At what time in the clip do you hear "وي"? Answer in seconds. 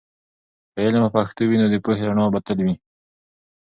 1.47-1.57, 2.65-2.75